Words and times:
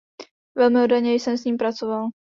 Velmi 0.55 0.81
oddaně 0.83 1.13
jsem 1.13 1.37
s 1.37 1.43
ním 1.43 1.57
pracoval. 1.57 2.07